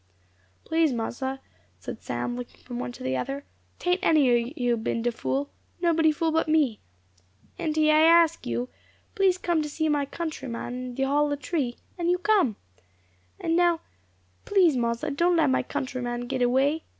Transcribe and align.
"Please, 0.65 0.91
mossa," 0.91 1.41
said 1.77 2.01
Sam, 2.01 2.35
looking 2.35 2.61
from 2.63 2.79
one 2.79 2.91
to 2.93 3.03
the 3.03 3.15
other, 3.15 3.45
"'tain't 3.77 3.99
any 4.01 4.31
o' 4.31 4.51
you 4.57 4.75
been 4.75 5.03
de 5.03 5.11
fool. 5.11 5.51
Nobody 5.79 6.11
fool 6.11 6.31
but 6.31 6.47
me. 6.47 6.79
Enty 7.59 7.91
I 7.91 8.01
ax 8.05 8.39
you,[#] 8.43 8.67
please 9.13 9.37
come 9.37 9.63
see 9.63 9.89
my 9.89 10.07
countryman 10.07 10.73
in 10.73 10.95
de 10.95 11.03
hollow 11.03 11.35
tree; 11.35 11.77
and 11.99 12.09
you 12.09 12.17
come? 12.17 12.55
And 13.39 13.55
now, 13.55 13.81
please, 14.43 14.75
mossa, 14.75 15.11
don't 15.11 15.35
let 15.35 15.51
my 15.51 15.61
countryman 15.61 16.21
git 16.25 16.41
away. 16.41 16.83